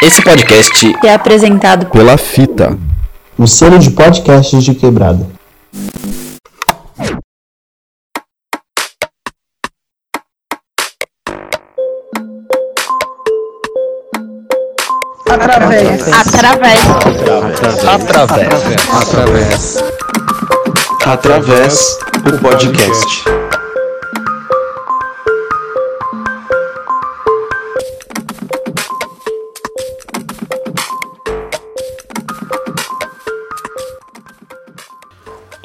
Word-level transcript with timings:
Esse 0.00 0.22
podcast 0.22 0.96
é 1.04 1.12
apresentado 1.12 1.86
pela 1.86 2.16
Fita, 2.16 2.78
o 3.36 3.48
selo 3.48 3.80
de 3.80 3.90
podcasts 3.90 4.62
de 4.62 4.72
quebrada. 4.72 5.26
Através. 15.28 16.08
Através. 16.12 16.80
Através. 17.86 18.54
Através. 18.92 19.84
Através 21.04 21.98
do 22.22 22.38
podcast. 22.38 23.37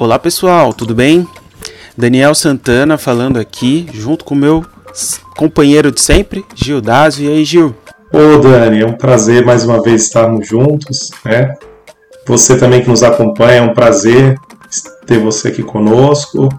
Olá 0.03 0.20
pessoal, 0.20 0.73
tudo 0.73 0.93
bem? 0.93 1.25
Daniel 1.98 2.35
Santana 2.35 2.98
falando 2.98 3.39
aqui, 3.39 3.88
junto 3.94 4.25
com 4.25 4.35
meu 4.35 4.66
companheiro 5.38 5.94
de 5.94 6.02
sempre, 6.02 6.44
Gil 6.53 6.81
Dazio. 6.81 7.30
E 7.30 7.34
aí, 7.34 7.45
Gil? 7.45 7.73
Ô 8.11 8.38
Dani, 8.38 8.81
é 8.81 8.85
um 8.85 8.97
prazer 8.97 9.45
mais 9.45 9.63
uma 9.63 9.81
vez 9.81 10.03
estarmos 10.03 10.45
juntos, 10.45 11.09
né? 11.23 11.55
Você 12.27 12.58
também 12.58 12.81
que 12.81 12.89
nos 12.89 13.02
acompanha, 13.02 13.59
é 13.59 13.61
um 13.61 13.73
prazer 13.73 14.35
ter 15.05 15.20
você 15.20 15.47
aqui 15.47 15.63
conosco. 15.63 16.49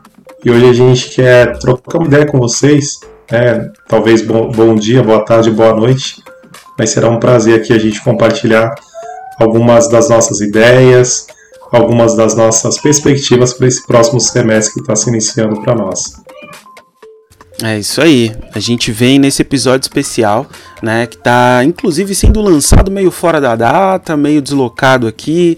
E 0.42 0.50
hoje 0.50 0.70
a 0.70 0.72
gente 0.72 1.10
quer 1.10 1.58
trocar 1.58 1.98
uma 1.98 2.06
ideia 2.06 2.24
com 2.24 2.38
vocês, 2.38 3.00
né? 3.30 3.70
Talvez 3.86 4.22
bom, 4.22 4.50
bom 4.50 4.74
dia, 4.74 5.02
boa 5.02 5.22
tarde, 5.22 5.50
boa 5.50 5.74
noite. 5.74 6.16
Mas 6.78 6.88
será 6.88 7.10
um 7.10 7.20
prazer 7.20 7.60
aqui 7.60 7.74
a 7.74 7.78
gente 7.78 8.02
compartilhar 8.02 8.74
algumas 9.38 9.86
das 9.86 10.08
nossas 10.08 10.40
ideias, 10.40 11.26
algumas 11.72 12.16
das 12.16 12.36
nossas 12.36 12.78
perspectivas 12.78 13.52
para 13.52 13.66
esse 13.66 13.86
próximo 13.86 14.20
semestre 14.20 14.74
que 14.74 14.80
está 14.80 14.94
se 14.94 15.08
iniciando 15.08 15.60
para 15.62 15.74
nós. 15.74 16.22
É 17.62 17.78
isso 17.78 18.00
aí. 18.00 18.34
A 18.52 18.58
gente 18.58 18.90
vem 18.90 19.18
nesse 19.18 19.42
episódio 19.42 19.84
especial, 19.84 20.46
né, 20.82 21.06
que 21.06 21.16
está 21.16 21.62
inclusive 21.64 22.14
sendo 22.14 22.40
lançado 22.40 22.90
meio 22.90 23.10
fora 23.10 23.40
da 23.40 23.54
data, 23.54 24.16
meio 24.16 24.42
deslocado 24.42 25.06
aqui. 25.06 25.56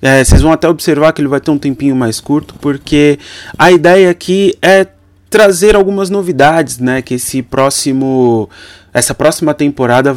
É, 0.00 0.24
vocês 0.24 0.40
vão 0.40 0.52
até 0.52 0.68
observar 0.68 1.12
que 1.12 1.20
ele 1.20 1.28
vai 1.28 1.40
ter 1.40 1.50
um 1.50 1.58
tempinho 1.58 1.94
mais 1.94 2.20
curto, 2.20 2.54
porque 2.60 3.18
a 3.58 3.70
ideia 3.70 4.10
aqui 4.10 4.54
é 4.60 4.86
trazer 5.30 5.74
algumas 5.74 6.10
novidades, 6.10 6.78
né, 6.78 7.00
que 7.00 7.14
esse 7.14 7.42
próximo 7.42 8.48
essa 8.92 9.14
próxima 9.14 9.54
temporada 9.54 10.14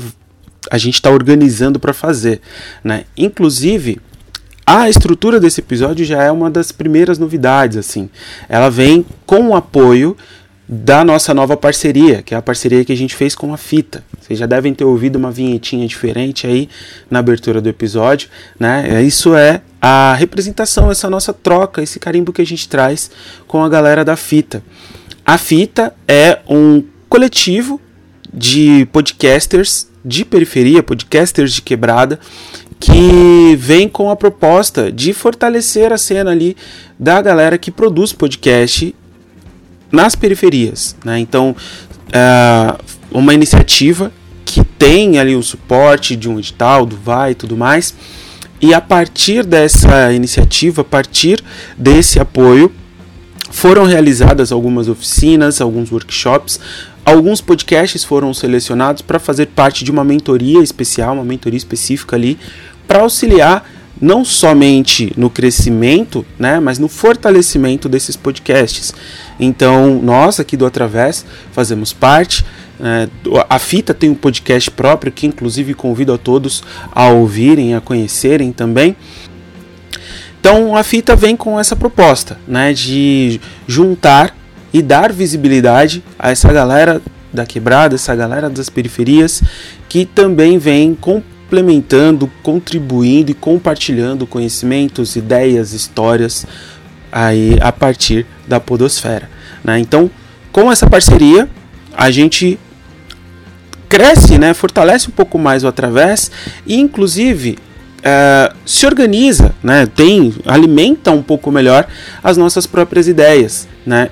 a 0.69 0.77
gente 0.77 0.95
está 0.95 1.09
organizando 1.09 1.79
para 1.79 1.93
fazer, 1.93 2.41
né? 2.83 3.05
Inclusive, 3.15 4.01
a 4.65 4.89
estrutura 4.89 5.39
desse 5.39 5.61
episódio 5.61 6.03
já 6.03 6.23
é 6.23 6.31
uma 6.31 6.49
das 6.49 6.71
primeiras 6.71 7.19
novidades, 7.19 7.77
assim. 7.77 8.09
Ela 8.49 8.69
vem 8.69 9.05
com 9.25 9.49
o 9.49 9.55
apoio 9.55 10.17
da 10.67 11.03
nossa 11.03 11.31
nova 11.31 11.55
parceria, 11.55 12.23
que 12.23 12.33
é 12.33 12.37
a 12.37 12.41
parceria 12.41 12.83
que 12.83 12.91
a 12.91 12.97
gente 12.97 13.15
fez 13.15 13.35
com 13.35 13.53
a 13.53 13.57
Fita. 13.57 14.03
Vocês 14.19 14.39
já 14.39 14.47
devem 14.47 14.73
ter 14.73 14.83
ouvido 14.83 15.17
uma 15.17 15.29
vinhetinha 15.29 15.87
diferente 15.87 16.47
aí 16.47 16.67
na 17.07 17.19
abertura 17.19 17.61
do 17.61 17.69
episódio, 17.69 18.29
né? 18.59 19.03
Isso 19.03 19.35
é 19.35 19.61
a 19.79 20.15
representação, 20.15 20.89
essa 20.89 21.07
nossa 21.07 21.31
troca, 21.31 21.83
esse 21.83 21.99
carimbo 21.99 22.33
que 22.33 22.41
a 22.41 22.45
gente 22.45 22.67
traz 22.67 23.11
com 23.45 23.63
a 23.63 23.69
galera 23.69 24.03
da 24.03 24.15
Fita. 24.15 24.63
A 25.23 25.37
Fita 25.37 25.93
é 26.07 26.39
um 26.49 26.83
coletivo 27.07 27.79
de 28.35 28.85
podcasters 28.91 29.87
de 30.03 30.25
periferia, 30.25 30.83
podcasters 30.83 31.53
de 31.53 31.61
quebrada, 31.61 32.19
que 32.79 33.55
vem 33.57 33.87
com 33.87 34.11
a 34.11 34.15
proposta 34.15 34.91
de 34.91 35.13
fortalecer 35.13 35.91
a 35.91 35.97
cena 35.97 36.31
ali 36.31 36.55
da 36.99 37.21
galera 37.21 37.57
que 37.57 37.71
produz 37.71 38.11
podcast 38.13 38.93
nas 39.91 40.15
periferias. 40.15 40.95
Né? 41.03 41.19
Então, 41.19 41.55
é 42.11 42.75
uma 43.11 43.33
iniciativa 43.33 44.11
que 44.43 44.63
tem 44.63 45.17
ali 45.17 45.35
o 45.35 45.41
suporte 45.41 46.15
de 46.15 46.29
um 46.29 46.37
edital, 46.37 46.85
do 46.85 46.95
VAI 46.95 47.31
e 47.31 47.35
tudo 47.35 47.57
mais. 47.57 47.95
E 48.61 48.73
a 48.73 48.81
partir 48.81 49.43
dessa 49.45 50.11
iniciativa, 50.13 50.81
a 50.81 50.85
partir 50.85 51.43
desse 51.77 52.19
apoio, 52.19 52.71
foram 53.49 53.85
realizadas 53.85 54.51
algumas 54.51 54.87
oficinas, 54.87 55.61
alguns 55.61 55.91
workshops, 55.91 56.59
alguns 57.05 57.39
podcasts 57.39 58.03
foram 58.03 58.33
selecionados 58.33 59.01
para 59.01 59.19
fazer 59.19 59.47
parte 59.47 59.83
de 59.83 59.91
uma 59.91 60.03
mentoria 60.03 60.61
especial, 60.61 61.13
uma 61.13 61.23
mentoria 61.23 61.57
específica 61.57 62.15
ali, 62.15 62.37
para 62.87 63.01
auxiliar 63.01 63.69
não 64.01 64.25
somente 64.25 65.13
no 65.15 65.29
crescimento, 65.29 66.25
né, 66.37 66.59
mas 66.59 66.77
no 66.79 66.87
fortalecimento 66.87 67.87
desses 67.87 68.15
podcasts. 68.15 68.93
Então, 69.39 70.01
nós 70.01 70.39
aqui 70.39 70.57
do 70.57 70.65
Através 70.65 71.25
fazemos 71.51 71.93
parte. 71.93 72.43
É, 72.79 73.07
a 73.49 73.57
Fita 73.57 73.93
tem 73.93 74.09
um 74.09 74.15
podcast 74.15 74.69
próprio 74.71 75.11
que, 75.11 75.25
inclusive, 75.25 75.73
convido 75.73 76.13
a 76.13 76.17
todos 76.17 76.61
a 76.91 77.07
ouvirem, 77.07 77.73
a 77.73 77.79
conhecerem 77.79 78.51
também. 78.51 78.97
Então, 80.39 80.75
a 80.75 80.83
Fita 80.83 81.15
vem 81.15 81.35
com 81.35 81.59
essa 81.59 81.75
proposta 81.75 82.37
né, 82.47 82.73
de 82.73 83.39
juntar 83.65 84.35
e 84.75 84.81
dar 84.81 85.13
visibilidade 85.13 86.03
a 86.19 86.31
essa 86.31 86.51
galera 86.51 87.01
da 87.31 87.45
quebrada, 87.45 87.95
essa 87.95 88.13
galera 88.13 88.49
das 88.49 88.69
periferias 88.69 89.41
que 89.87 90.05
também 90.05 90.57
vem 90.57 90.93
complementando, 90.93 92.29
contribuindo 92.43 93.31
e 93.31 93.33
compartilhando 93.33 94.27
conhecimentos, 94.27 95.15
ideias, 95.15 95.71
histórias 95.71 96.45
aí 97.09 97.57
a 97.61 97.71
partir 97.71 98.25
da 98.45 98.59
podosfera. 98.59 99.29
Né? 99.63 99.79
Então, 99.79 100.11
com 100.51 100.69
essa 100.69 100.89
parceria, 100.89 101.47
a 101.95 102.11
gente 102.11 102.59
cresce, 103.87 104.37
né, 104.37 104.53
fortalece 104.53 105.07
um 105.07 105.13
pouco 105.13 105.39
mais 105.39 105.63
o 105.63 105.69
através 105.69 106.29
e, 106.67 106.81
inclusive, 106.81 107.57
uh, 107.99 108.53
se 108.65 108.85
organiza, 108.85 109.55
né, 109.63 109.85
tem, 109.85 110.33
alimenta 110.45 111.11
um 111.11 111.23
pouco 111.23 111.49
melhor 111.49 111.87
as 112.21 112.35
nossas 112.35 112.67
próprias 112.67 113.07
ideias, 113.07 113.69
né? 113.85 114.09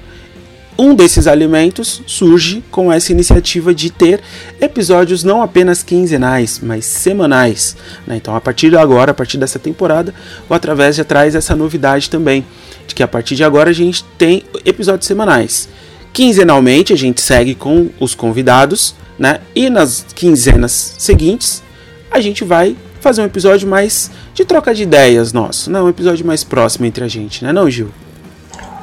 Um 0.77 0.95
desses 0.95 1.27
alimentos 1.27 2.01
surge 2.07 2.63
com 2.71 2.91
essa 2.91 3.11
iniciativa 3.11 3.73
de 3.73 3.91
ter 3.91 4.21
episódios 4.59 5.23
não 5.23 5.41
apenas 5.43 5.83
quinzenais, 5.83 6.59
mas 6.63 6.85
semanais. 6.85 7.77
Né? 8.07 8.15
Então, 8.17 8.35
a 8.35 8.41
partir 8.41 8.69
de 8.69 8.77
agora, 8.77 9.11
a 9.11 9.13
partir 9.13 9.37
dessa 9.37 9.59
temporada, 9.59 10.13
o 10.49 10.53
Através 10.53 10.95
já 10.95 11.03
traz 11.03 11.35
essa 11.35 11.55
novidade 11.55 12.09
também, 12.09 12.45
de 12.87 12.95
que 12.95 13.03
a 13.03 13.07
partir 13.07 13.35
de 13.35 13.43
agora 13.43 13.69
a 13.69 13.73
gente 13.73 14.03
tem 14.17 14.43
episódios 14.65 15.05
semanais. 15.05 15.69
Quinzenalmente 16.11 16.93
a 16.93 16.97
gente 16.97 17.21
segue 17.21 17.53
com 17.53 17.89
os 17.99 18.15
convidados, 18.15 18.95
né? 19.17 19.41
E 19.55 19.69
nas 19.69 20.05
quinzenas 20.15 20.95
seguintes 20.97 21.61
a 22.09 22.21
gente 22.21 22.43
vai 22.43 22.75
fazer 23.01 23.21
um 23.21 23.25
episódio 23.25 23.67
mais 23.67 24.09
de 24.33 24.45
troca 24.45 24.73
de 24.73 24.83
ideias 24.83 25.33
nosso, 25.33 25.69
né? 25.69 25.81
Um 25.81 25.89
episódio 25.89 26.25
mais 26.25 26.43
próximo 26.43 26.85
entre 26.85 27.03
a 27.03 27.07
gente, 27.07 27.43
né, 27.43 27.51
não, 27.51 27.69
Gil? 27.69 27.91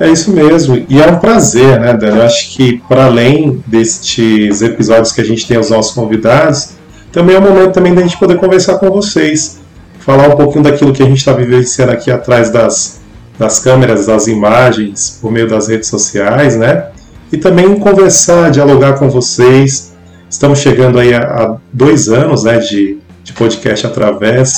É 0.01 0.09
isso 0.09 0.31
mesmo, 0.31 0.83
e 0.89 0.99
é 0.99 1.07
um 1.07 1.19
prazer, 1.19 1.79
né, 1.79 1.93
Dani? 1.93 2.21
Eu 2.21 2.25
acho 2.25 2.57
que 2.57 2.79
para 2.89 3.05
além 3.05 3.63
destes 3.67 4.63
episódios 4.63 5.13
que 5.13 5.21
a 5.21 5.25
gente 5.25 5.47
tem 5.47 5.59
os 5.59 5.69
nossos 5.69 5.93
convidados, 5.93 6.71
também 7.13 7.37
é 7.37 7.39
o 7.39 7.43
momento 7.43 7.73
também 7.73 7.95
da 7.95 8.01
gente 8.01 8.17
poder 8.19 8.39
conversar 8.39 8.79
com 8.79 8.91
vocês, 8.91 9.61
falar 9.99 10.29
um 10.29 10.37
pouquinho 10.37 10.65
daquilo 10.65 10.95
que 10.95 11.03
a 11.03 11.07
gente 11.07 11.19
está 11.19 11.35
vivenciando 11.35 11.93
aqui 11.93 12.11
atrás 12.11 12.51
das, 12.51 13.03
das 13.39 13.59
câmeras, 13.59 14.07
das 14.07 14.27
imagens, 14.27 15.19
por 15.21 15.31
meio 15.31 15.47
das 15.47 15.69
redes 15.69 15.91
sociais, 15.91 16.57
né? 16.57 16.87
E 17.31 17.37
também 17.37 17.79
conversar, 17.79 18.51
dialogar 18.51 18.95
com 18.95 19.11
vocês. 19.11 19.93
Estamos 20.31 20.61
chegando 20.61 20.99
aí 20.99 21.13
a, 21.13 21.21
a 21.21 21.57
dois 21.71 22.09
anos, 22.09 22.45
né, 22.45 22.57
de, 22.57 22.97
de 23.23 23.35
podcast 23.35 23.87
através 23.87 24.55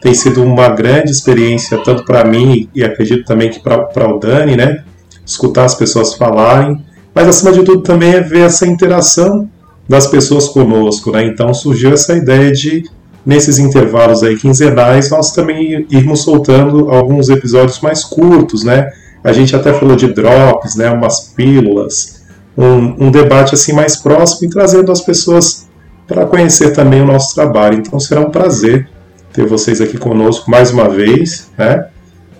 tem 0.00 0.14
sido 0.14 0.42
uma 0.42 0.68
grande 0.68 1.10
experiência, 1.10 1.78
tanto 1.84 2.04
para 2.04 2.24
mim 2.24 2.68
e 2.74 2.84
acredito 2.84 3.24
também 3.24 3.50
que 3.50 3.60
para 3.60 4.08
o 4.08 4.18
Dani, 4.18 4.56
né? 4.56 4.84
Escutar 5.24 5.64
as 5.64 5.74
pessoas 5.74 6.14
falarem, 6.14 6.84
mas 7.14 7.26
acima 7.26 7.52
de 7.52 7.62
tudo 7.62 7.82
também 7.82 8.12
é 8.14 8.20
ver 8.20 8.46
essa 8.46 8.66
interação 8.66 9.48
das 9.88 10.06
pessoas 10.06 10.48
conosco, 10.48 11.10
né? 11.10 11.24
Então 11.24 11.52
surgiu 11.52 11.92
essa 11.92 12.16
ideia 12.16 12.52
de, 12.52 12.84
nesses 13.26 13.58
intervalos 13.58 14.22
aí 14.22 14.36
quinzenais, 14.36 15.10
nós 15.10 15.32
também 15.32 15.86
irmos 15.90 16.22
soltando 16.22 16.90
alguns 16.90 17.28
episódios 17.28 17.80
mais 17.80 18.04
curtos, 18.04 18.62
né? 18.62 18.88
A 19.24 19.32
gente 19.32 19.56
até 19.56 19.72
falou 19.72 19.96
de 19.96 20.12
drops, 20.12 20.76
né? 20.76 20.90
Umas 20.90 21.32
pílulas, 21.34 22.22
um, 22.56 23.06
um 23.06 23.10
debate 23.10 23.54
assim 23.54 23.72
mais 23.72 23.96
próximo 23.96 24.48
e 24.48 24.50
trazendo 24.50 24.92
as 24.92 25.00
pessoas 25.00 25.66
para 26.06 26.24
conhecer 26.24 26.72
também 26.72 27.00
o 27.00 27.06
nosso 27.06 27.34
trabalho. 27.34 27.78
Então 27.78 27.98
será 27.98 28.20
um 28.20 28.30
prazer 28.30 28.88
ter 29.38 29.46
vocês 29.46 29.80
aqui 29.80 29.96
conosco 29.96 30.50
mais 30.50 30.72
uma 30.72 30.88
vez, 30.88 31.48
né? 31.56 31.86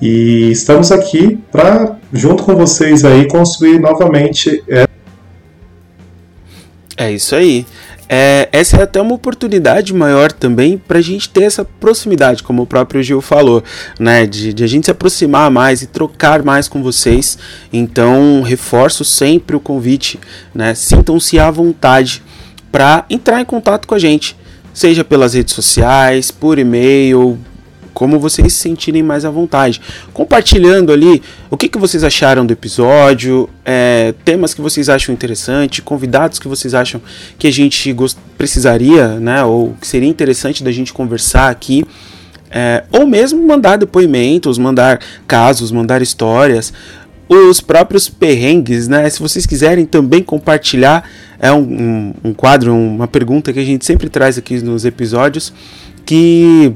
E 0.01 0.51
estamos 0.51 0.91
aqui 0.91 1.39
para, 1.53 1.97
junto 2.13 2.43
com 2.43 2.57
vocês 2.57 3.05
aí, 3.05 3.29
construir 3.29 3.79
novamente. 3.79 4.65
É... 4.67 4.87
é 6.97 7.13
isso 7.13 7.37
aí. 7.37 7.65
é, 8.09 8.49
essa 8.51 8.79
é 8.79 8.83
até 8.83 9.01
uma 9.01 9.15
oportunidade 9.15 9.95
maior 9.95 10.33
também 10.33 10.77
para 10.77 10.99
a 10.99 11.01
gente 11.01 11.29
ter 11.29 11.45
essa 11.45 11.65
proximidade, 11.65 12.43
como 12.43 12.63
o 12.63 12.67
próprio 12.67 13.01
Gil 13.01 13.21
falou, 13.21 13.63
né? 14.01 14.27
De, 14.27 14.53
de, 14.53 14.65
a 14.65 14.67
gente 14.67 14.87
se 14.87 14.91
aproximar 14.91 15.53
mais 15.53 15.83
e 15.83 15.87
trocar 15.87 16.43
mais 16.43 16.67
com 16.67 16.83
vocês. 16.83 17.39
Então, 17.73 18.43
reforço 18.43 19.05
sempre 19.05 19.55
o 19.55 19.61
convite, 19.61 20.19
né? 20.53 20.75
Sintam-se 20.75 21.39
à 21.39 21.49
vontade 21.49 22.25
para 22.73 23.05
entrar 23.09 23.41
em 23.41 23.45
contato 23.45 23.87
com 23.87 23.95
a 23.95 23.99
gente, 23.99 24.37
seja 24.79 25.03
pelas 25.03 25.35
redes 25.35 25.55
sociais, 25.55 26.31
por 26.31 26.57
e-mail, 26.57 27.37
como 27.93 28.17
vocês 28.21 28.53
se 28.53 28.61
sentirem 28.61 29.03
mais 29.03 29.25
à 29.25 29.31
vontade. 29.31 29.81
Compartilhando 30.15 30.93
ali 30.93 31.21
o 31.51 31.57
que, 31.57 31.69
que 31.69 31.77
vocês 31.77 32.05
acharam 32.05 32.47
do 32.47 32.53
episódio, 32.53 33.51
é, 33.65 34.15
temas 34.25 34.55
que 34.55 34.61
vocês 34.61 34.89
acham 34.89 35.13
interessante, 35.13 35.83
convidados 35.83 36.39
que 36.39 36.47
vocês 36.47 36.75
acham 36.75 37.03
que 37.37 37.49
a 37.49 37.51
gente 37.51 37.93
precisaria, 38.37 39.19
né, 39.19 39.43
ou 39.43 39.75
que 39.81 39.87
seria 39.87 40.09
interessante 40.09 40.63
da 40.63 40.71
gente 40.71 40.93
conversar 40.93 41.51
aqui. 41.51 41.85
É, 42.49 42.85
ou 42.93 43.05
mesmo 43.05 43.45
mandar 43.45 43.79
depoimentos, 43.79 44.59
mandar 44.59 45.01
casos, 45.27 45.73
mandar 45.73 46.01
histórias, 46.01 46.73
os 47.29 47.61
próprios 47.61 48.09
perrengues, 48.09 48.89
né? 48.89 49.09
Se 49.11 49.21
vocês 49.21 49.45
quiserem 49.45 49.85
também 49.85 50.23
compartilhar, 50.23 51.09
é 51.39 51.53
um, 51.53 51.61
um, 51.61 52.15
um 52.25 52.35
quadro, 52.35 52.75
uma 52.75 53.07
pergunta 53.07 53.53
que 53.53 53.59
a 53.59 53.65
gente 53.65 53.85
sempre 53.85 54.09
traz 54.09 54.39
aqui 54.39 54.61
nos 54.63 54.85
episódios, 54.85 55.53
que 56.07 56.73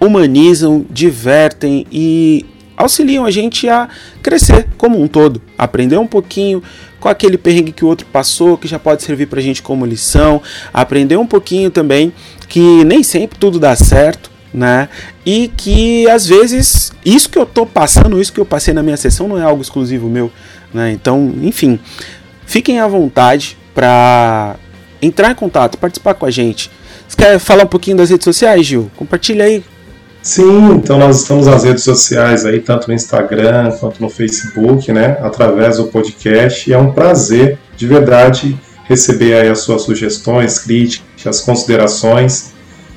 humanizam, 0.00 0.84
divertem 0.90 1.86
e 1.90 2.44
auxiliam 2.76 3.24
a 3.24 3.30
gente 3.30 3.68
a 3.68 3.88
crescer 4.22 4.66
como 4.76 5.00
um 5.00 5.08
todo, 5.08 5.40
aprender 5.56 5.96
um 5.96 6.06
pouquinho 6.06 6.62
com 7.00 7.08
aquele 7.08 7.38
perrengue 7.38 7.72
que 7.72 7.84
o 7.84 7.88
outro 7.88 8.06
passou, 8.12 8.58
que 8.58 8.68
já 8.68 8.78
pode 8.78 9.02
servir 9.02 9.26
para 9.26 9.38
a 9.38 9.42
gente 9.42 9.62
como 9.62 9.86
lição, 9.86 10.42
aprender 10.74 11.16
um 11.16 11.26
pouquinho 11.26 11.70
também 11.70 12.12
que 12.48 12.84
nem 12.84 13.02
sempre 13.02 13.38
tudo 13.38 13.58
dá 13.58 13.74
certo, 13.74 14.30
né? 14.56 14.88
E 15.24 15.48
que 15.48 16.08
às 16.08 16.26
vezes 16.26 16.90
isso 17.04 17.28
que 17.28 17.38
eu 17.38 17.44
tô 17.44 17.66
passando, 17.66 18.20
isso 18.20 18.32
que 18.32 18.40
eu 18.40 18.46
passei 18.46 18.72
na 18.72 18.82
minha 18.82 18.96
sessão 18.96 19.28
não 19.28 19.38
é 19.38 19.42
algo 19.42 19.60
exclusivo 19.60 20.08
meu, 20.08 20.32
né? 20.72 20.90
Então, 20.90 21.34
enfim, 21.42 21.78
fiquem 22.46 22.80
à 22.80 22.88
vontade 22.88 23.58
para 23.74 24.56
entrar 25.02 25.30
em 25.30 25.34
contato, 25.34 25.76
participar 25.76 26.14
com 26.14 26.24
a 26.24 26.30
gente. 26.30 26.70
Você 27.06 27.16
quer 27.16 27.38
falar 27.38 27.64
um 27.64 27.68
pouquinho 27.68 27.98
das 27.98 28.08
redes 28.10 28.24
sociais, 28.24 28.66
Gil? 28.66 28.90
Compartilha 28.96 29.44
aí 29.44 29.62
Sim, 30.26 30.72
então 30.72 30.98
nós 30.98 31.20
estamos 31.20 31.46
nas 31.46 31.62
redes 31.62 31.84
sociais 31.84 32.44
aí, 32.44 32.58
tanto 32.58 32.88
no 32.88 32.94
Instagram 32.94 33.70
quanto 33.78 34.02
no 34.02 34.10
Facebook, 34.10 34.90
né, 34.90 35.16
através 35.20 35.76
do 35.76 35.84
podcast, 35.84 36.68
e 36.68 36.72
é 36.72 36.78
um 36.78 36.90
prazer, 36.90 37.56
de 37.76 37.86
verdade, 37.86 38.58
receber 38.88 39.34
aí 39.34 39.48
as 39.48 39.60
suas 39.60 39.82
sugestões, 39.82 40.58
críticas, 40.58 41.42
considerações, 41.42 42.55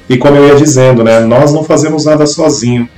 e 0.10 0.18
como 0.18 0.36
eu 0.36 0.48
ia 0.48 0.56
dizendo, 0.56 1.04
né, 1.04 1.20
nós 1.20 1.54
não 1.54 1.64
fazemos 1.64 2.06
nada 2.06 2.26
sozinho, 2.26 2.90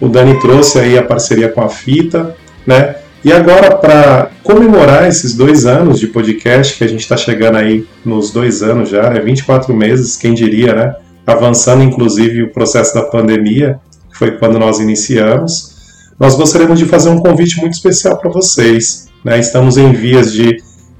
o 0.00 0.08
Dani 0.08 0.38
trouxe 0.40 0.78
aí 0.78 0.98
a 0.98 1.02
parceria 1.02 1.48
com 1.48 1.62
a 1.62 1.68
Fita, 1.68 2.34
né, 2.66 2.96
e 3.24 3.32
agora 3.32 3.76
para 3.76 4.30
comemorar 4.42 5.08
esses 5.08 5.34
dois 5.34 5.64
anos 5.64 5.98
de 5.98 6.08
podcast, 6.08 6.76
que 6.76 6.84
a 6.84 6.88
gente 6.88 7.00
está 7.00 7.16
chegando 7.16 7.56
aí 7.56 7.86
nos 8.04 8.30
dois 8.30 8.62
anos 8.62 8.88
já, 8.88 9.08
né, 9.08 9.20
24 9.20 9.74
meses, 9.74 10.16
quem 10.16 10.34
diria, 10.34 10.74
né, 10.74 10.94
avançando 11.26 11.82
inclusive 11.82 12.42
o 12.42 12.52
processo 12.52 12.94
da 12.94 13.02
pandemia, 13.02 13.78
que 14.10 14.18
foi 14.18 14.32
quando 14.32 14.58
nós 14.58 14.80
iniciamos, 14.80 15.76
nós 16.18 16.34
gostaríamos 16.34 16.78
de 16.78 16.86
fazer 16.86 17.10
um 17.10 17.18
convite 17.18 17.60
muito 17.60 17.74
especial 17.74 18.16
para 18.16 18.30
vocês. 18.30 19.08
Né? 19.22 19.38
Estamos 19.38 19.76
em 19.76 19.92
vias 19.92 20.32
de 20.32 20.56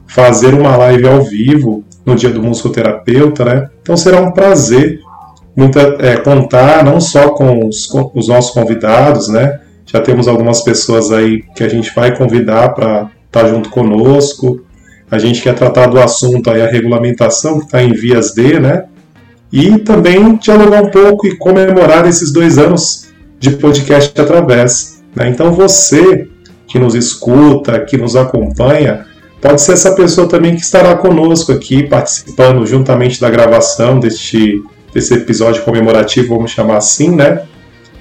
fazer 0.07 0.53
uma 0.53 0.77
live 0.77 1.07
ao 1.07 1.23
vivo 1.23 1.85
no 2.05 2.15
dia 2.15 2.31
do 2.31 2.43
musicoterapeuta, 2.43 3.45
né? 3.45 3.69
Então 3.83 3.97
será 3.97 4.21
um 4.21 4.31
prazer 4.31 5.01
muita, 5.57 5.97
é, 5.99 6.17
contar 6.17 6.85
não 6.85 7.01
só 7.01 7.31
com 7.31 7.67
os, 7.67 7.87
com 7.87 8.11
os, 8.15 8.29
nossos 8.29 8.53
convidados, 8.53 9.29
né? 9.29 9.61
Já 9.87 10.01
temos 10.01 10.29
algumas 10.29 10.63
pessoas 10.63 11.11
aí 11.13 11.43
que 11.55 11.65
a 11.65 11.69
gente 11.69 11.95
vai 11.95 12.17
convidar 12.17 12.71
para 12.71 13.11
estar 13.27 13.43
tá 13.45 13.49
junto 13.49 13.71
conosco. 13.71 14.65
A 15.11 15.19
gente 15.19 15.41
quer 15.41 15.55
tratar 15.55 15.87
do 15.87 15.99
assunto 15.99 16.51
aí, 16.51 16.61
a 16.61 16.67
regulamentação 16.67 17.61
que 17.61 17.67
está 17.67 17.83
em 17.83 17.93
vias 17.93 18.33
de, 18.33 18.59
né? 18.59 18.85
e 19.53 19.79
também 19.79 20.37
dialogar 20.37 20.83
um 20.83 20.91
pouco 20.91 21.27
e 21.27 21.37
comemorar 21.37 22.07
esses 22.07 22.33
dois 22.33 22.59
anos 22.59 23.09
de 23.39 23.51
podcast 23.51 24.13
através. 24.21 25.03
Né? 25.15 25.29
Então 25.29 25.53
você 25.53 26.29
que 26.67 26.79
nos 26.79 26.95
escuta, 26.95 27.81
que 27.81 27.97
nos 27.97 28.17
acompanha, 28.17 29.07
pode 29.41 29.63
ser 29.63 29.73
essa 29.73 29.95
pessoa 29.95 30.29
também 30.29 30.57
que 30.57 30.63
estará 30.63 30.97
conosco 30.97 31.53
aqui, 31.53 31.85
participando 31.85 32.67
juntamente 32.67 33.21
da 33.21 33.31
gravação 33.31 34.01
deste, 34.01 34.61
desse 34.97 35.13
episódio 35.13 35.63
comemorativo, 35.63 36.35
vamos 36.35 36.53
chamar 36.53 36.79
assim, 36.79 37.15
né? 37.15 37.43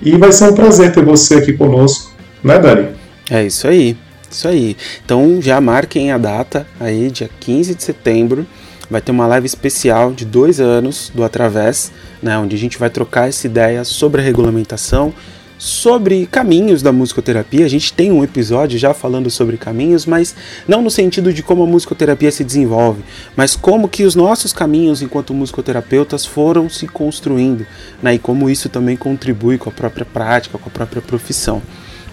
E 0.01 0.18
vai 0.18 0.31
ser 0.31 0.45
um 0.45 0.53
prazer 0.53 0.94
ter 0.94 1.03
você 1.03 1.36
aqui 1.36 1.51
conosco, 1.51 2.13
né, 2.42 2.57
Dani? 2.57 2.88
É 3.30 3.45
isso 3.45 3.68
aí, 3.68 3.97
isso 4.31 4.47
aí. 4.47 4.77
Então 5.03 5.42
já 5.42 5.59
marquem 5.59 6.13
a 6.13 6.18
data 6.18 6.65
aí, 6.80 7.12
dia 7.12 7.30
15 7.42 7.75
de 7.75 7.83
setembro 7.83 8.47
vai 8.89 9.01
ter 9.01 9.12
uma 9.12 9.27
live 9.27 9.45
especial 9.45 10.13
de 10.13 10.24
dois 10.24 10.62
anos 10.62 11.12
do 11.13 11.21
Através, 11.24 11.92
né, 12.24 12.38
onde 12.38 12.56
a 12.56 12.59
gente 12.59 12.77
vai 12.77 12.89
trocar 12.89 13.27
essa 13.27 13.45
ideia 13.45 13.83
sobre 13.83 14.21
a 14.21 14.24
regulamentação, 14.24 15.13
sobre 15.57 16.25
caminhos 16.25 16.81
da 16.81 16.92
musicoterapia. 16.92 17.66
A 17.66 17.69
gente 17.69 17.94
tem 17.94 18.12
um 18.12 18.24
episódio 18.24 18.78
já 18.78 18.94
falando 18.94 19.30
sobre 19.30 19.57
caminhos, 19.57 20.06
mas 20.06 20.36
não 20.68 20.81
no 20.81 20.92
sentido 20.92 21.34
de 21.34 21.42
como 21.42 21.63
a 21.63 21.68
musicoterapia 21.68 22.31
se 22.31 22.44
desenvolve, 22.44 23.04
mas 23.36 23.56
como 23.56 23.88
que 23.88 24.04
os 24.04 24.16
nossos 24.16 24.52
caminhos 24.52 25.02
enquanto 25.02 25.34
musicoterapeutas 25.34 26.25
foram 26.25 26.69
se 26.69 26.88
construindo, 26.88 27.66
né, 28.02 28.16
e 28.16 28.19
como 28.19 28.50
isso 28.50 28.69
também 28.69 28.98
contribui 28.98 29.57
com 29.57 29.69
a 29.69 29.74
própria 29.74 30.06
prática, 30.06 30.57
com 30.57 30.69
a 30.69 30.72
própria 30.72 31.02
profissão. 31.02 31.62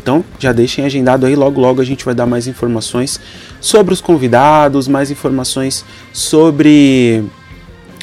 Então 0.00 0.24
já 0.38 0.52
deixem 0.52 0.84
agendado 0.84 1.26
aí, 1.26 1.36
logo 1.36 1.60
logo 1.60 1.80
a 1.80 1.84
gente 1.84 2.04
vai 2.04 2.14
dar 2.14 2.26
mais 2.26 2.46
informações 2.46 3.20
sobre 3.60 3.94
os 3.94 4.00
convidados, 4.00 4.88
mais 4.88 5.10
informações 5.10 5.84
sobre 6.12 7.24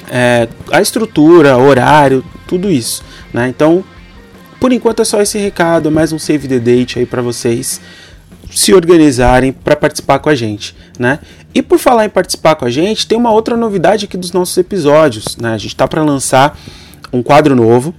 é, 0.10 0.48
a 0.72 0.82
estrutura, 0.82 1.58
horário, 1.58 2.24
tudo 2.48 2.70
isso. 2.72 3.04
Né? 3.34 3.50
Então, 3.50 3.84
por 4.60 4.74
enquanto 4.74 5.02
é 5.02 5.06
só 5.06 5.22
esse 5.22 5.38
recado, 5.38 5.90
mais 5.90 6.12
um 6.12 6.20
save 6.20 6.48
the 6.48 6.60
date 6.60 7.00
aí 7.00 7.06
para 7.06 7.22
vocês 7.22 7.80
se 8.52 8.74
organizarem 8.74 9.52
para 9.52 9.76
participar 9.76 10.20
com 10.20 10.30
a 10.30 10.36
gente, 10.36 10.76
né? 10.98 11.20
E 11.54 11.62
por 11.62 11.80
falar 11.80 12.06
em 12.06 12.10
participar 12.10 12.56
com 12.56 12.66
a 12.66 12.70
gente, 12.70 13.08
tem 13.08 13.18
uma 13.18 13.32
outra 13.32 13.56
novidade 13.56 14.06
aqui 14.06 14.18
dos 14.18 14.32
nossos 14.32 14.58
episódios, 14.58 15.38
né? 15.38 15.54
A 15.54 15.58
gente 15.58 15.74
está 15.74 15.88
para 15.88 16.04
lançar 16.04 16.60
um 17.14 17.24
quadro 17.24 17.56
novo 17.56 17.94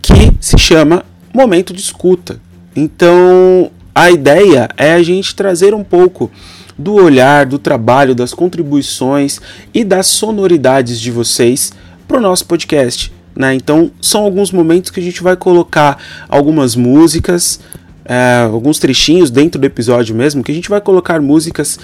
que 0.00 0.32
se 0.40 0.58
chama 0.58 1.04
Momento 1.32 1.72
de 1.72 1.80
Escuta. 1.80 2.40
Então, 2.76 3.70
a 3.94 4.10
ideia 4.10 4.68
é 4.76 4.92
a 4.92 5.02
gente 5.02 5.34
trazer 5.34 5.74
um 5.74 5.84
pouco 5.84 6.30
do 6.78 6.94
olhar, 6.94 7.46
do 7.46 7.58
trabalho, 7.58 8.14
das 8.14 8.32
contribuições 8.32 9.40
e 9.72 9.84
das 9.84 10.06
sonoridades 10.06 11.00
de 11.00 11.10
vocês 11.10 11.72
para 12.06 12.18
o 12.18 12.20
nosso 12.20 12.46
podcast. 12.46 13.12
Né? 13.34 13.54
Então, 13.54 13.90
são 14.00 14.22
alguns 14.22 14.50
momentos 14.50 14.90
que 14.90 15.00
a 15.00 15.02
gente 15.02 15.22
vai 15.22 15.36
colocar 15.36 15.98
algumas 16.28 16.76
músicas, 16.76 17.60
é, 18.04 18.42
alguns 18.44 18.78
trechinhos 18.78 19.30
dentro 19.30 19.60
do 19.60 19.64
episódio 19.64 20.14
mesmo, 20.14 20.42
que 20.42 20.52
a 20.52 20.54
gente 20.54 20.68
vai 20.68 20.80
colocar 20.80 21.20
músicas 21.20 21.78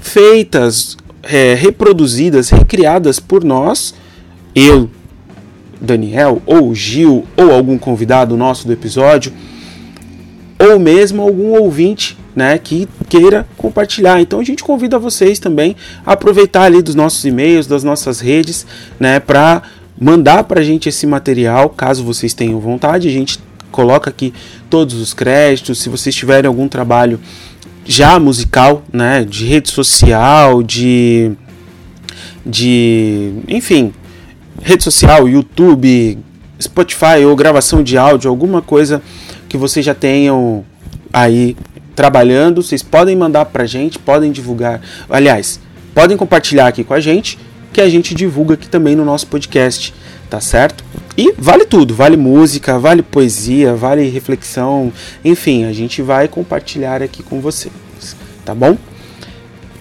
feitas, 0.00 0.96
é, 1.22 1.54
reproduzidas, 1.54 2.50
recriadas 2.50 3.20
por 3.20 3.44
nós, 3.44 3.94
eu, 4.54 4.90
Daniel, 5.80 6.42
ou 6.46 6.74
Gil, 6.74 7.24
ou 7.36 7.52
algum 7.52 7.78
convidado 7.78 8.36
nosso 8.36 8.66
do 8.66 8.72
episódio 8.72 9.32
ou 10.58 10.78
mesmo 10.78 11.22
algum 11.22 11.56
ouvinte 11.60 12.18
né, 12.34 12.58
que 12.58 12.88
queira 13.08 13.46
compartilhar. 13.56 14.20
Então 14.20 14.40
a 14.40 14.44
gente 14.44 14.62
convida 14.64 14.98
vocês 14.98 15.38
também 15.38 15.76
a 16.04 16.12
aproveitar 16.12 16.62
ali 16.62 16.82
dos 16.82 16.94
nossos 16.94 17.24
e-mails, 17.24 17.66
das 17.66 17.84
nossas 17.84 18.20
redes, 18.20 18.66
né, 18.98 19.20
para 19.20 19.62
mandar 20.00 20.44
para 20.44 20.60
a 20.60 20.64
gente 20.64 20.88
esse 20.88 21.06
material, 21.06 21.70
caso 21.70 22.04
vocês 22.04 22.34
tenham 22.34 22.60
vontade. 22.60 23.08
A 23.08 23.12
gente 23.12 23.38
coloca 23.70 24.10
aqui 24.10 24.32
todos 24.70 24.94
os 24.94 25.12
créditos. 25.12 25.78
Se 25.80 25.88
vocês 25.88 26.14
tiverem 26.14 26.48
algum 26.48 26.68
trabalho 26.68 27.20
já 27.84 28.18
musical, 28.18 28.82
né, 28.92 29.24
de 29.24 29.46
rede 29.46 29.70
social, 29.70 30.62
de, 30.62 31.32
de, 32.44 33.32
enfim, 33.48 33.92
rede 34.62 34.84
social, 34.84 35.28
YouTube, 35.28 36.18
Spotify 36.60 37.24
ou 37.26 37.34
gravação 37.34 37.82
de 37.82 37.96
áudio, 37.96 38.30
alguma 38.30 38.60
coisa 38.60 39.02
que 39.48 39.56
vocês 39.56 39.84
já 39.84 39.94
tenham 39.94 40.64
aí 41.12 41.56
trabalhando, 41.96 42.62
vocês 42.62 42.82
podem 42.82 43.16
mandar 43.16 43.46
pra 43.46 43.64
gente, 43.64 43.98
podem 43.98 44.30
divulgar. 44.30 44.80
Aliás, 45.08 45.58
podem 45.94 46.16
compartilhar 46.16 46.68
aqui 46.68 46.84
com 46.84 46.94
a 46.94 47.00
gente, 47.00 47.38
que 47.72 47.80
a 47.80 47.88
gente 47.88 48.14
divulga 48.14 48.54
aqui 48.54 48.68
também 48.68 48.96
no 48.96 49.04
nosso 49.04 49.26
podcast, 49.26 49.94
tá 50.28 50.40
certo? 50.40 50.84
E 51.16 51.32
vale 51.36 51.64
tudo, 51.64 51.94
vale 51.94 52.16
música, 52.16 52.78
vale 52.78 53.02
poesia, 53.02 53.74
vale 53.74 54.08
reflexão, 54.08 54.92
enfim, 55.24 55.64
a 55.64 55.72
gente 55.72 56.02
vai 56.02 56.28
compartilhar 56.28 57.02
aqui 57.02 57.22
com 57.22 57.40
vocês, 57.40 57.72
tá 58.44 58.54
bom? 58.54 58.76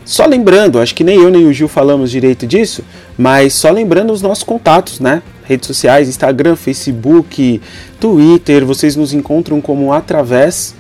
só 0.08 0.26
lembrando, 0.26 0.80
acho 0.80 0.96
que 0.96 1.04
nem 1.04 1.18
eu 1.18 1.30
nem 1.30 1.46
o 1.46 1.52
Gil 1.52 1.68
falamos 1.68 2.10
direito 2.10 2.48
disso, 2.48 2.82
mas 3.18 3.52
só 3.52 3.70
lembrando 3.70 4.14
os 4.14 4.22
nossos 4.22 4.44
contatos, 4.44 5.02
né? 5.02 5.22
Redes 5.44 5.68
sociais, 5.68 6.08
Instagram, 6.08 6.56
Facebook, 6.56 7.62
Twitter, 8.00 8.66
vocês 8.66 8.96
nos 8.96 9.14
encontram 9.14 9.60
como 9.60 9.92
através 9.92 10.74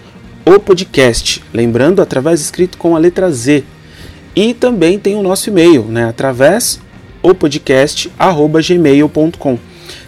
o 0.46 0.58
podcast. 0.62 1.44
Lembrando, 1.54 2.02
através 2.02 2.40
escrito 2.40 2.78
com 2.78 2.96
a 2.96 3.00
letra 3.00 3.30
Z. 3.30 3.66
E 4.34 4.54
também 4.54 4.98
tem 4.98 5.16
o 5.16 5.22
nosso 5.22 5.50
e-mail, 5.50 5.84
né? 5.84 6.08
Através 6.08 6.80
o 7.32 7.36
podcast 7.36 8.12
gmail.com. 8.64 9.60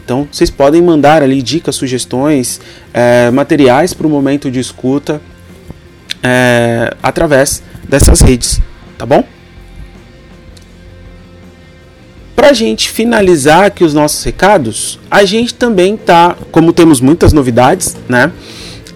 Então 0.04 0.28
vocês 0.32 0.50
podem 0.50 0.82
mandar 0.82 1.22
ali 1.22 1.42
dicas, 1.42 1.76
sugestões, 1.76 2.60
é, 2.94 3.30
materiais 3.32 3.94
para 3.94 4.08
o 4.08 4.10
momento 4.10 4.50
de 4.50 4.60
escuta 4.60 5.22
é, 6.24 6.94
através 7.02 7.62
dessas 7.88 8.22
redes, 8.22 8.60
tá 8.98 9.06
bom? 9.06 9.24
Para 12.36 12.50
a 12.50 12.54
gente 12.54 12.90
finalizar 12.90 13.66
aqui 13.66 13.84
os 13.84 13.94
nossos 13.94 14.24
recados, 14.24 15.00
a 15.12 15.26
gente 15.26 15.54
também 15.54 15.98
tá, 15.98 16.38
como 16.52 16.72
temos 16.72 17.02
muitas 17.02 17.34
novidades, 17.34 17.98
né? 18.08 18.32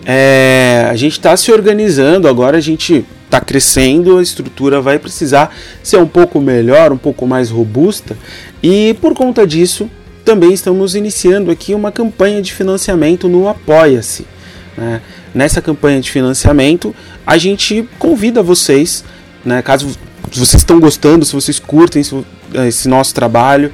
É, 0.06 0.88
a 0.90 0.96
gente 0.96 1.14
está 1.14 1.36
se 1.38 1.52
organizando 1.52 2.28
agora, 2.28 2.58
a 2.58 2.62
gente 2.62 3.06
está 3.34 3.42
crescendo, 3.42 4.18
a 4.18 4.22
estrutura 4.22 4.80
vai 4.80 5.00
precisar 5.00 5.54
ser 5.82 5.98
um 5.98 6.08
pouco 6.08 6.40
melhor, 6.40 6.92
um 6.92 6.98
pouco 6.98 7.26
mais 7.26 7.50
robusta, 7.50 8.16
e 8.62 8.96
por 9.02 9.16
conta 9.16 9.48
disso 9.48 9.90
também 10.24 10.54
estamos 10.54 10.96
iniciando 10.96 11.50
aqui 11.50 11.74
uma 11.74 11.92
campanha 11.92 12.42
de 12.42 12.54
financiamento 12.54 13.28
no 13.28 13.50
Apoia-se. 13.50 14.26
Né? 14.78 15.02
Nessa 15.34 15.62
campanha 15.62 16.00
de 16.00 16.12
financiamento, 16.12 16.96
a 17.26 17.38
gente 17.38 17.88
convida 17.98 18.44
vocês, 18.44 19.04
né, 19.44 19.62
caso 19.62 19.90
vocês 20.32 20.62
estão 20.62 20.80
gostando, 20.80 21.26
se 21.26 21.34
vocês 21.34 21.60
curtem 21.60 22.02
esse 22.68 22.88
nosso 22.88 23.14
trabalho, 23.14 23.74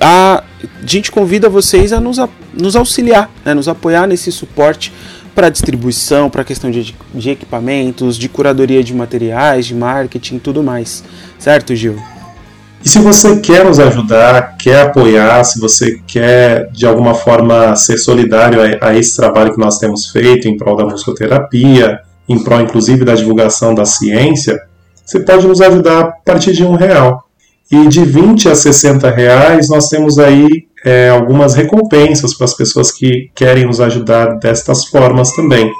a, 0.00 0.42
gente 0.86 1.10
convida 1.10 1.48
vocês 1.48 1.92
a 1.92 2.00
nos, 2.00 2.18
a, 2.18 2.28
nos 2.54 2.76
auxiliar, 2.76 3.30
né, 3.44 3.54
nos 3.54 3.68
apoiar 3.68 4.06
nesse 4.06 4.30
suporte 4.30 4.92
para 5.34 5.48
distribuição, 5.48 6.28
para 6.28 6.44
questão 6.44 6.70
de, 6.70 6.94
de 7.14 7.30
equipamentos, 7.30 8.16
de 8.16 8.28
curadoria 8.28 8.82
de 8.82 8.94
materiais, 8.94 9.66
de 9.66 9.74
marketing 9.74 10.38
tudo 10.38 10.62
mais. 10.62 11.02
Certo, 11.38 11.74
Gil? 11.74 11.96
E 12.84 12.88
se 12.88 12.98
você 12.98 13.38
quer 13.38 13.64
nos 13.64 13.78
ajudar, 13.78 14.56
quer 14.56 14.86
apoiar, 14.86 15.44
se 15.44 15.60
você 15.60 16.00
quer 16.04 16.68
de 16.72 16.84
alguma 16.84 17.14
forma 17.14 17.76
ser 17.76 17.96
solidário 17.96 18.60
a, 18.60 18.88
a 18.88 18.94
esse 18.96 19.16
trabalho 19.16 19.52
que 19.52 19.60
nós 19.60 19.78
temos 19.78 20.10
feito 20.10 20.48
em 20.48 20.56
prol 20.56 20.76
da 20.76 20.84
musicoterapia, 20.84 22.00
em 22.28 22.42
prol 22.42 22.60
inclusive 22.60 23.04
da 23.04 23.14
divulgação 23.14 23.72
da 23.72 23.84
ciência, 23.84 24.60
você 25.04 25.20
pode 25.20 25.46
nos 25.46 25.60
ajudar 25.60 26.00
a 26.00 26.04
partir 26.24 26.52
de 26.52 26.64
um 26.64 26.74
real. 26.74 27.24
E 27.70 27.86
de 27.86 28.04
20 28.04 28.48
a 28.48 28.54
60 28.54 29.10
reais 29.10 29.68
nós 29.68 29.88
temos 29.88 30.18
aí 30.18 30.66
é, 30.84 31.08
algumas 31.08 31.54
recompensas 31.54 32.34
para 32.34 32.44
as 32.44 32.54
pessoas 32.54 32.90
que 32.90 33.30
querem 33.34 33.66
nos 33.66 33.80
ajudar 33.80 34.38
destas 34.38 34.86
formas 34.86 35.32
também. 35.32 35.70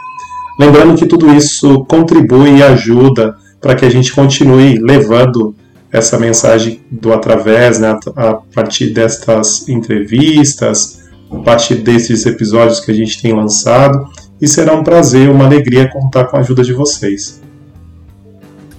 Lembrando 0.58 0.94
que 0.96 1.06
tudo 1.06 1.34
isso 1.34 1.84
contribui 1.86 2.58
e 2.58 2.62
ajuda 2.62 3.36
para 3.60 3.74
que 3.74 3.84
a 3.84 3.90
gente 3.90 4.12
continue 4.12 4.78
levando 4.78 5.54
essa 5.90 6.18
mensagem 6.18 6.80
do 6.90 7.12
através, 7.12 7.78
né, 7.78 7.98
a 8.16 8.34
partir 8.54 8.90
destas 8.90 9.68
entrevistas, 9.68 11.02
a 11.30 11.38
partir 11.38 11.76
desses 11.76 12.24
episódios 12.24 12.80
que 12.80 12.90
a 12.90 12.94
gente 12.94 13.20
tem 13.20 13.34
lançado, 13.34 14.08
e 14.40 14.48
será 14.48 14.74
um 14.74 14.82
prazer, 14.82 15.28
uma 15.28 15.44
alegria 15.44 15.88
contar 15.88 16.24
com 16.24 16.36
a 16.36 16.40
ajuda 16.40 16.64
de 16.64 16.72
vocês. 16.72 17.40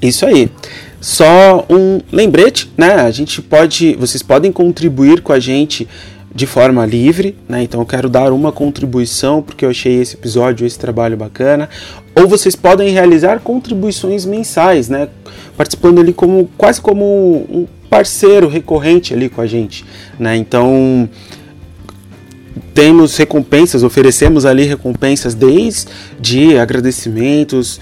Isso 0.02 0.26
aí. 0.26 0.52
Só 1.00 1.66
um 1.70 2.02
lembrete, 2.12 2.72
né? 2.78 2.96
A 2.96 3.12
gente 3.12 3.42
pode, 3.42 3.96
vocês 3.96 4.24
podem 4.24 4.52
contribuir 4.52 5.22
com 5.22 5.32
a 5.34 5.40
gente 5.40 5.88
de 6.36 6.48
forma 6.48 6.86
livre, 6.86 7.36
né? 7.48 7.62
Então 7.64 7.80
eu 7.80 7.86
quero 7.86 8.10
dar 8.10 8.32
uma 8.32 8.52
contribuição 8.52 9.42
porque 9.42 9.64
eu 9.64 9.70
achei 9.70 10.02
esse 10.02 10.16
episódio, 10.16 10.66
esse 10.66 10.80
trabalho 10.80 11.16
bacana. 11.16 11.70
Ou 12.16 12.28
vocês 12.28 12.56
podem 12.56 12.90
realizar 12.90 13.40
contribuições 13.40 14.26
mensais, 14.26 14.90
né? 14.90 15.10
Participando 15.56 16.00
ali 16.00 16.12
como 16.12 16.50
quase 16.58 16.82
como 16.82 17.06
um 17.06 17.68
parceiro 17.90 18.48
recorrente 18.48 19.14
ali 19.14 19.30
com 19.30 19.42
a 19.42 19.46
gente, 19.46 19.86
né? 20.18 20.36
Então 20.36 21.08
temos 22.74 23.16
recompensas, 23.16 23.84
oferecemos 23.84 24.46
ali 24.46 24.64
recompensas 24.64 25.36
desde 25.36 26.58
agradecimentos, 26.60 27.80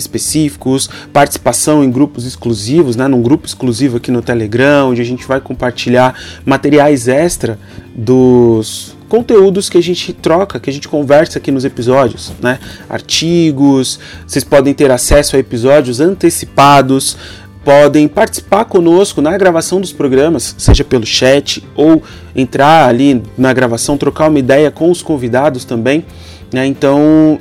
específicos, 0.00 0.88
participação 1.12 1.84
em 1.84 1.90
grupos 1.90 2.24
exclusivos, 2.24 2.96
né, 2.96 3.06
num 3.06 3.22
grupo 3.22 3.46
exclusivo 3.46 3.98
aqui 3.98 4.10
no 4.10 4.22
Telegram, 4.22 4.90
onde 4.90 5.00
a 5.00 5.04
gente 5.04 5.26
vai 5.26 5.40
compartilhar 5.40 6.14
materiais 6.44 7.06
extra 7.06 7.58
dos 7.94 8.96
conteúdos 9.08 9.68
que 9.68 9.76
a 9.76 9.82
gente 9.82 10.12
troca, 10.12 10.60
que 10.60 10.70
a 10.70 10.72
gente 10.72 10.88
conversa 10.88 11.38
aqui 11.38 11.50
nos 11.50 11.64
episódios, 11.64 12.32
né? 12.40 12.60
Artigos, 12.88 13.98
vocês 14.24 14.44
podem 14.44 14.72
ter 14.72 14.90
acesso 14.90 15.34
a 15.34 15.38
episódios 15.38 16.00
antecipados, 16.00 17.16
podem 17.64 18.06
participar 18.06 18.64
conosco 18.64 19.20
na 19.20 19.36
gravação 19.36 19.80
dos 19.80 19.92
programas, 19.92 20.54
seja 20.56 20.84
pelo 20.84 21.04
chat 21.04 21.62
ou 21.74 22.02
entrar 22.34 22.88
ali 22.88 23.22
na 23.36 23.52
gravação, 23.52 23.98
trocar 23.98 24.28
uma 24.28 24.38
ideia 24.38 24.70
com 24.70 24.90
os 24.90 25.02
convidados 25.02 25.64
também. 25.64 26.04
Né? 26.52 26.66
Então, 26.66 27.38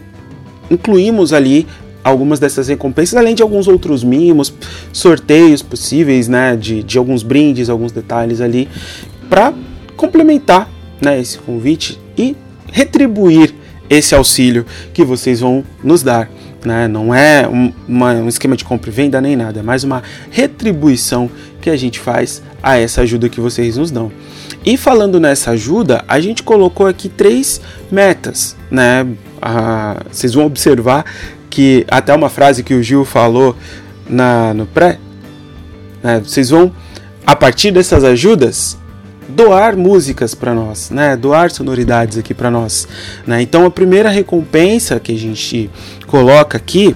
incluímos 0.69 1.33
ali 1.33 1.67
algumas 2.03 2.39
dessas 2.39 2.67
recompensas, 2.67 3.15
além 3.15 3.35
de 3.35 3.43
alguns 3.43 3.67
outros 3.67 4.03
mimos, 4.03 4.53
sorteios 4.91 5.61
possíveis, 5.61 6.27
né, 6.27 6.55
de, 6.55 6.83
de 6.83 6.97
alguns 6.97 7.23
brindes, 7.23 7.69
alguns 7.69 7.91
detalhes 7.91 8.41
ali, 8.41 8.67
para 9.29 9.53
complementar 9.95 10.69
né, 11.01 11.19
esse 11.19 11.37
convite 11.37 11.99
e 12.17 12.35
retribuir 12.71 13.53
esse 13.89 14.13
auxílio 14.13 14.65
que 14.93 15.03
vocês 15.03 15.39
vão 15.39 15.63
nos 15.83 16.03
dar. 16.03 16.29
Né? 16.63 16.87
Não 16.87 17.13
é 17.13 17.47
um, 17.47 17.71
uma, 17.87 18.13
um 18.13 18.27
esquema 18.27 18.55
de 18.55 18.63
compra 18.63 18.89
e 18.89 18.93
venda 18.93 19.19
nem 19.21 19.35
nada, 19.35 19.59
é 19.59 19.63
mais 19.63 19.83
uma 19.83 20.03
retribuição 20.29 21.29
que 21.61 21.69
a 21.69 21.77
gente 21.77 21.99
faz 21.99 22.41
a 22.61 22.77
essa 22.77 23.01
ajuda 23.01 23.29
que 23.29 23.39
vocês 23.41 23.77
nos 23.77 23.91
dão. 23.91 24.11
E 24.65 24.77
falando 24.77 25.19
nessa 25.19 25.51
ajuda, 25.51 26.03
a 26.07 26.19
gente 26.19 26.43
colocou 26.43 26.85
aqui 26.85 27.07
três 27.07 27.61
metas, 27.91 28.55
né? 28.69 29.07
Ah, 29.41 30.01
vocês 30.11 30.33
vão 30.33 30.45
observar 30.45 31.05
que 31.49 31.85
até 31.89 32.13
uma 32.13 32.29
frase 32.29 32.63
que 32.63 32.73
o 32.73 32.83
Gil 32.83 33.05
falou 33.05 33.55
na, 34.07 34.53
no 34.53 34.65
pré, 34.65 34.99
né, 36.03 36.21
vocês 36.23 36.49
vão, 36.49 36.71
a 37.25 37.35
partir 37.35 37.71
dessas 37.71 38.03
ajudas, 38.03 38.77
doar 39.29 39.77
músicas 39.77 40.35
para 40.35 40.53
nós, 40.53 40.89
né? 40.89 41.15
Doar 41.15 41.51
sonoridades 41.51 42.17
aqui 42.17 42.33
para 42.33 42.51
nós, 42.51 42.87
né? 43.25 43.41
Então 43.41 43.65
a 43.65 43.71
primeira 43.71 44.09
recompensa 44.09 44.99
que 44.99 45.13
a 45.13 45.17
gente 45.17 45.69
coloca 46.07 46.57
aqui 46.57 46.95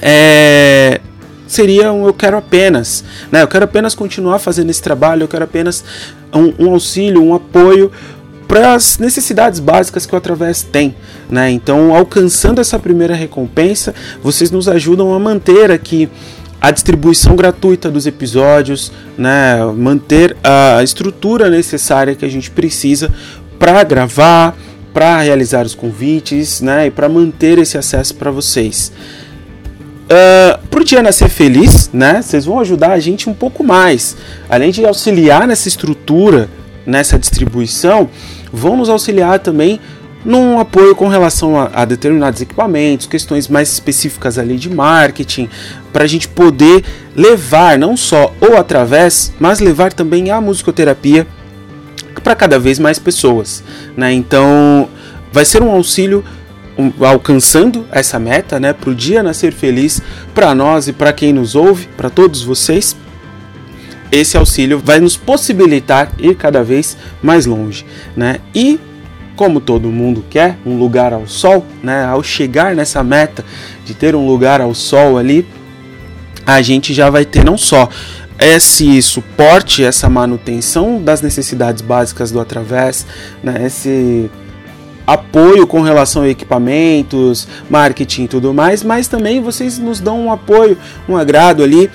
é 0.00 1.00
seria 1.46 1.92
um 1.92 2.06
eu 2.06 2.14
quero 2.14 2.36
apenas, 2.36 3.04
né? 3.30 3.42
Eu 3.42 3.48
quero 3.48 3.64
apenas 3.64 3.94
continuar 3.94 4.38
fazendo 4.38 4.70
esse 4.70 4.80
trabalho, 4.80 5.24
eu 5.24 5.28
quero 5.28 5.44
apenas 5.44 5.84
um, 6.34 6.66
um 6.66 6.70
auxílio, 6.72 7.22
um 7.22 7.34
apoio 7.34 7.90
para 8.52 8.74
as 8.74 8.98
necessidades 8.98 9.60
básicas 9.60 10.04
que 10.04 10.14
o 10.14 10.18
Através 10.18 10.62
tem. 10.62 10.94
Né? 11.30 11.50
Então, 11.50 11.94
alcançando 11.94 12.60
essa 12.60 12.78
primeira 12.78 13.14
recompensa, 13.14 13.94
vocês 14.22 14.50
nos 14.50 14.68
ajudam 14.68 15.14
a 15.14 15.18
manter 15.18 15.70
aqui 15.70 16.08
a 16.60 16.70
distribuição 16.70 17.34
gratuita 17.34 17.90
dos 17.90 18.06
episódios, 18.06 18.92
né? 19.16 19.56
manter 19.74 20.36
a 20.44 20.82
estrutura 20.82 21.48
necessária 21.48 22.14
que 22.14 22.24
a 22.24 22.28
gente 22.28 22.50
precisa 22.50 23.10
para 23.58 23.82
gravar, 23.82 24.54
para 24.92 25.20
realizar 25.22 25.64
os 25.64 25.74
convites 25.74 26.60
né? 26.60 26.88
e 26.88 26.90
para 26.90 27.08
manter 27.08 27.58
esse 27.58 27.78
acesso 27.78 28.14
para 28.16 28.30
vocês. 28.30 28.92
Uh, 30.12 30.66
pro 30.66 30.84
Diana 30.84 31.10
ser 31.10 31.30
feliz, 31.30 31.88
né? 31.90 32.20
Vocês 32.20 32.44
vão 32.44 32.60
ajudar 32.60 32.90
a 32.90 33.00
gente 33.00 33.30
um 33.30 33.34
pouco 33.34 33.64
mais. 33.64 34.14
Além 34.46 34.70
de 34.70 34.84
auxiliar 34.84 35.46
nessa 35.46 35.68
estrutura, 35.68 36.50
nessa 36.84 37.18
distribuição, 37.18 38.10
vão 38.52 38.76
nos 38.76 38.90
auxiliar 38.90 39.38
também 39.38 39.80
num 40.22 40.60
apoio 40.60 40.94
com 40.94 41.08
relação 41.08 41.58
a, 41.58 41.70
a, 41.72 41.84
determinados 41.86 42.42
equipamentos, 42.42 43.06
questões 43.06 43.48
mais 43.48 43.72
específicas 43.72 44.38
ali 44.38 44.58
de 44.58 44.68
marketing, 44.68 45.48
para 45.94 46.04
a 46.04 46.06
gente 46.06 46.28
poder 46.28 46.84
levar 47.16 47.78
não 47.78 47.96
só 47.96 48.34
ou 48.38 48.58
através, 48.58 49.32
mas 49.40 49.60
levar 49.60 49.94
também 49.94 50.30
a 50.30 50.42
musicoterapia 50.42 51.26
para 52.22 52.34
cada 52.36 52.58
vez 52.58 52.78
mais 52.78 52.98
pessoas, 52.98 53.64
né? 53.96 54.12
Então 54.12 54.88
vai 55.32 55.46
ser 55.46 55.62
um 55.62 55.70
auxílio 55.70 56.22
alcançando 57.00 57.86
essa 57.90 58.18
meta, 58.18 58.58
né? 58.58 58.72
Para 58.72 58.90
o 58.90 58.94
dia 58.94 59.22
nascer 59.22 59.52
feliz 59.52 60.00
para 60.34 60.54
nós 60.54 60.88
e 60.88 60.92
para 60.92 61.12
quem 61.12 61.32
nos 61.32 61.54
ouve, 61.54 61.88
para 61.96 62.08
todos 62.08 62.42
vocês 62.42 62.96
esse 64.12 64.36
auxílio 64.36 64.78
vai 64.78 65.00
nos 65.00 65.16
possibilitar 65.16 66.12
ir 66.18 66.36
cada 66.36 66.62
vez 66.62 66.98
mais 67.22 67.46
longe, 67.46 67.86
né? 68.14 68.40
E 68.54 68.78
como 69.34 69.58
todo 69.58 69.88
mundo 69.88 70.22
quer, 70.28 70.58
um 70.66 70.78
lugar 70.78 71.14
ao 71.14 71.26
sol, 71.26 71.64
né? 71.82 72.04
Ao 72.04 72.22
chegar 72.22 72.76
nessa 72.76 73.02
meta 73.02 73.42
de 73.86 73.94
ter 73.94 74.14
um 74.14 74.26
lugar 74.26 74.60
ao 74.60 74.74
sol 74.74 75.16
ali, 75.16 75.48
a 76.44 76.60
gente 76.60 76.92
já 76.92 77.08
vai 77.08 77.24
ter 77.24 77.42
não 77.42 77.56
só 77.56 77.88
esse 78.38 79.00
suporte, 79.00 79.82
essa 79.82 80.10
manutenção 80.10 81.02
das 81.02 81.22
necessidades 81.22 81.80
básicas 81.80 82.30
do 82.30 82.40
Através, 82.40 83.06
né, 83.42 83.64
esse 83.64 84.30
apoio 85.06 85.66
com 85.66 85.80
relação 85.80 86.22
a 86.22 86.28
equipamentos, 86.28 87.48
marketing 87.68 88.24
e 88.24 88.28
tudo 88.28 88.54
mais, 88.54 88.82
mas 88.82 89.08
também 89.08 89.40
vocês 89.40 89.78
nos 89.78 90.00
dão 90.00 90.26
um 90.26 90.32
apoio, 90.32 90.76
um 91.08 91.16
agrado 91.16 91.62
ali 91.62 91.90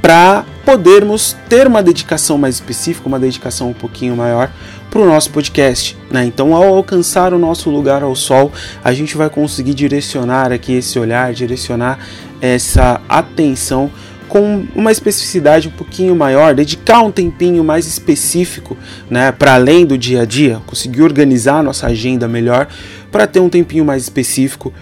para 0.00 0.44
podermos 0.64 1.34
ter 1.48 1.66
uma 1.66 1.82
dedicação 1.82 2.36
mais 2.36 2.56
específica, 2.56 3.08
uma 3.08 3.18
dedicação 3.18 3.70
um 3.70 3.72
pouquinho 3.72 4.14
maior 4.14 4.50
para 4.90 5.00
o 5.00 5.06
nosso 5.06 5.30
podcast. 5.30 5.96
Né? 6.10 6.26
Então, 6.26 6.54
ao 6.54 6.62
alcançar 6.62 7.32
o 7.32 7.38
nosso 7.38 7.70
lugar 7.70 8.02
ao 8.02 8.14
sol, 8.14 8.52
a 8.84 8.92
gente 8.92 9.16
vai 9.16 9.30
conseguir 9.30 9.74
direcionar 9.74 10.52
aqui 10.52 10.74
esse 10.74 10.98
olhar, 10.98 11.32
direcionar 11.32 11.98
essa 12.40 13.00
atenção 13.08 13.90
com 14.28 14.66
uma 14.74 14.90
especificidade 14.90 15.68
um 15.68 15.70
pouquinho 15.70 16.14
maior, 16.14 16.54
dedicar 16.54 17.02
um 17.02 17.10
tempinho 17.10 17.62
mais 17.62 17.86
específico, 17.86 18.76
né, 19.08 19.32
para 19.32 19.54
além 19.54 19.86
do 19.86 19.96
dia 19.96 20.22
a 20.22 20.24
dia, 20.24 20.60
conseguir 20.66 21.02
organizar 21.02 21.62
nossa 21.62 21.86
agenda 21.86 22.26
melhor 22.26 22.68
para 23.10 23.26
ter 23.26 23.40
um 23.40 23.48
tempinho 23.48 23.84
mais 23.84 24.02
específico 24.02 24.72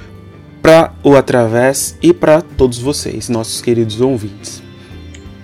para 0.62 0.92
o 1.02 1.16
através 1.16 1.96
e 2.00 2.12
para 2.12 2.40
todos 2.40 2.78
vocês, 2.78 3.28
nossos 3.28 3.61
queridos 3.61 4.00
ouvintes. 4.00 4.62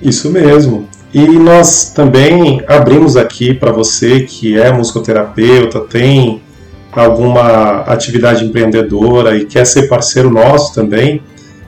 Isso 0.00 0.30
mesmo. 0.30 0.88
E 1.12 1.26
nós 1.26 1.90
também 1.90 2.62
abrimos 2.68 3.16
aqui 3.16 3.52
para 3.52 3.72
você 3.72 4.20
que 4.20 4.58
é 4.58 4.70
musicoterapeuta, 4.70 5.80
tem 5.80 6.40
alguma 6.92 7.80
atividade 7.82 8.44
empreendedora 8.44 9.36
e 9.36 9.44
quer 9.44 9.66
ser 9.66 9.88
parceiro 9.88 10.30
nosso 10.30 10.74
também, 10.74 11.22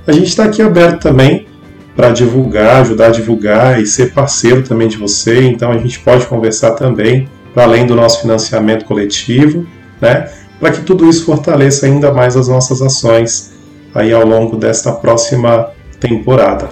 a 0.06 0.12
gente 0.12 0.28
está 0.28 0.44
aqui 0.44 0.62
aberto 0.62 1.02
também 1.02 1.46
para 1.94 2.10
divulgar, 2.10 2.80
ajudar 2.82 3.06
a 3.06 3.10
divulgar 3.10 3.80
e 3.80 3.86
ser 3.86 4.12
parceiro 4.12 4.62
também 4.62 4.88
de 4.88 4.96
você. 4.96 5.42
Então 5.44 5.70
a 5.70 5.78
gente 5.78 5.98
pode 6.00 6.26
conversar 6.26 6.72
também 6.72 7.28
para 7.52 7.64
além 7.64 7.86
do 7.86 7.94
nosso 7.94 8.20
financiamento 8.20 8.84
coletivo, 8.84 9.66
né? 10.00 10.30
Para 10.58 10.72
que 10.72 10.82
tudo 10.82 11.08
isso 11.08 11.24
fortaleça 11.24 11.86
ainda 11.86 12.12
mais 12.12 12.36
as 12.36 12.48
nossas 12.48 12.82
ações 12.82 13.52
aí 13.94 14.12
ao 14.12 14.26
longo 14.26 14.56
desta 14.56 14.92
próxima 14.92 15.70
temporada. 15.98 16.70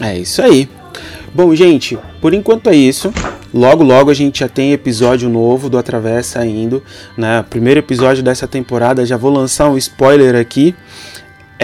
É 0.00 0.16
isso 0.18 0.42
aí. 0.42 0.68
Bom, 1.32 1.54
gente, 1.54 1.98
por 2.20 2.32
enquanto 2.32 2.70
é 2.70 2.76
isso. 2.76 3.12
Logo, 3.52 3.84
logo 3.84 4.10
a 4.10 4.14
gente 4.14 4.40
já 4.40 4.48
tem 4.48 4.72
episódio 4.72 5.28
novo 5.28 5.68
do 5.68 5.78
Atravessa 5.78 6.40
saindo, 6.40 6.82
né? 7.16 7.44
Primeiro 7.48 7.78
episódio 7.78 8.22
dessa 8.22 8.48
temporada, 8.48 9.06
já 9.06 9.16
vou 9.16 9.32
lançar 9.32 9.68
um 9.68 9.76
spoiler 9.76 10.34
aqui 10.34 10.74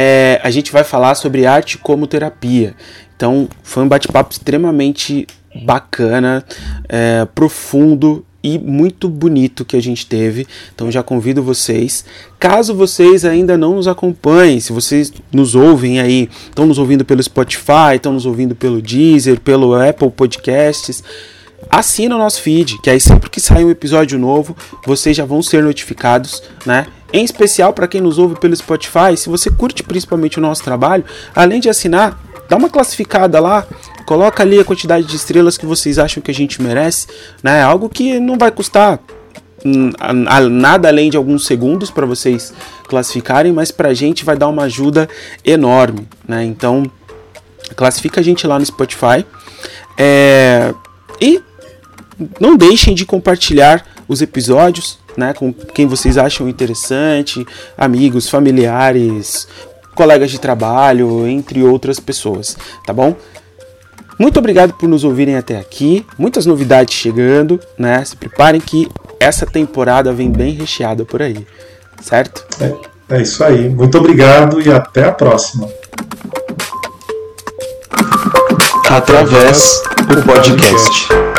é, 0.03 0.41
a 0.43 0.51
gente 0.51 0.73
vai 0.73 0.83
falar 0.83 1.15
sobre 1.15 1.45
arte 1.45 1.77
como 1.77 2.07
terapia. 2.07 2.75
Então, 3.15 3.47
foi 3.63 3.83
um 3.83 3.89
bate-papo 3.89 4.33
extremamente 4.33 5.27
bacana, 5.55 6.43
é, 6.89 7.27
profundo 7.35 8.25
e 8.43 8.59
muito 8.59 9.11
bonito 9.11 9.63
que 9.63 9.77
a 9.77 9.83
gente 9.83 10.07
teve. 10.07 10.47
Então 10.75 10.91
já 10.91 11.03
convido 11.03 11.43
vocês, 11.43 12.07
caso 12.39 12.75
vocês 12.75 13.27
ainda 13.27 13.59
não 13.59 13.75
nos 13.75 13.87
acompanhem, 13.87 14.59
se 14.59 14.73
vocês 14.73 15.13
nos 15.31 15.55
ouvem 15.55 16.01
aí, 16.01 16.31
estão 16.49 16.65
nos 16.65 16.79
ouvindo 16.79 17.05
pelo 17.05 17.23
Spotify, 17.23 17.97
estão 17.97 18.15
nos 18.15 18.25
ouvindo 18.25 18.55
pelo 18.55 18.81
Deezer, 18.81 19.39
pelo 19.39 19.75
Apple 19.75 20.11
Podcasts, 20.11 21.05
assina 21.69 22.15
o 22.15 22.19
nosso 22.19 22.41
feed, 22.41 22.81
que 22.81 22.89
aí 22.89 22.99
sempre 22.99 23.29
que 23.29 23.39
sair 23.39 23.67
um 23.67 23.71
episódio 23.71 24.19
novo, 24.19 24.57
vocês 24.87 25.15
já 25.15 25.27
vão 25.27 25.43
ser 25.43 25.63
notificados, 25.63 26.43
né? 26.65 26.87
Em 27.13 27.25
especial 27.25 27.73
para 27.73 27.89
quem 27.89 28.01
nos 28.01 28.19
ouve 28.19 28.39
pelo 28.39 28.55
Spotify, 28.55 29.17
se 29.17 29.29
você 29.29 29.51
curte 29.51 29.83
principalmente 29.83 30.39
o 30.39 30.41
nosso 30.41 30.63
trabalho, 30.63 31.05
além 31.35 31.61
de 31.61 31.69
assinar, 31.69 32.19
dá 32.49 32.57
uma 32.57 32.69
classificada 32.69 33.41
lá, 33.41 33.67
coloca 34.07 34.43
ali 34.43 34.59
a 34.59 34.65
quantidade 34.65 35.07
de 35.07 35.17
estrelas 35.17 35.57
que 35.57 35.67
vocês 35.67 35.99
acham 35.99 36.23
que 36.23 36.31
a 36.31 36.35
gente 36.35 36.63
merece, 36.63 37.07
né? 37.43 37.63
Algo 37.63 37.89
que 37.89 38.19
não 38.21 38.39
vai 38.39 38.51
custar 38.51 39.01
hum, 39.65 39.91
nada 40.51 40.89
além 40.89 41.11
de 41.11 41.17
alguns 41.17 41.47
segundos 41.47 41.91
para 41.91 42.07
vocês 42.07 42.53
classificarem, 42.89 43.53
mas 43.53 43.71
para 43.71 43.89
a 43.89 43.95
gente 43.95 44.25
vai 44.25 44.37
dar 44.37 44.49
uma 44.49 44.65
ajuda 44.65 45.09
enorme, 45.45 46.09
né? 46.27 46.45
Então 46.45 46.85
classifica 47.77 48.21
a 48.21 48.23
gente 48.23 48.47
lá 48.47 48.59
no 48.59 48.67
Spotify 48.67 49.25
é... 49.97 50.75
e 51.21 51.41
não 52.39 52.57
deixem 52.57 52.95
de 52.95 53.07
compartilhar 53.07 53.87
os 54.09 54.21
episódios, 54.21 54.99
né, 55.21 55.35
com 55.35 55.53
quem 55.53 55.87
vocês 55.87 56.17
acham 56.17 56.49
interessante, 56.49 57.47
amigos, 57.77 58.29
familiares, 58.29 59.47
colegas 59.95 60.31
de 60.31 60.41
trabalho, 60.41 61.29
entre 61.29 61.63
outras 61.63 62.01
pessoas, 62.01 62.57
tá 62.87 62.93
bom? 62.93 63.15
Muito 64.19 64.39
obrigado 64.39 64.75
por 64.75 64.89
nos 64.89 65.05
ouvirem 65.05 65.37
até 65.37 65.59
aqui. 65.59 66.05
Muitas 66.19 66.45
novidades 66.45 66.95
chegando, 66.95 67.59
né? 67.79 68.05
Se 68.05 68.15
preparem 68.17 68.61
que 68.61 68.87
essa 69.19 69.47
temporada 69.47 70.13
vem 70.13 70.31
bem 70.31 70.53
recheada 70.53 71.05
por 71.05 71.23
aí, 71.23 71.47
certo? 72.03 72.45
É, 72.61 73.17
é 73.17 73.23
isso 73.23 73.43
aí. 73.43 73.69
Muito 73.69 73.97
obrigado 73.97 74.61
e 74.61 74.71
até 74.71 75.05
a 75.05 75.13
próxima. 75.13 75.69
Através 78.91 79.83
do 80.07 80.23
podcast. 80.23 81.30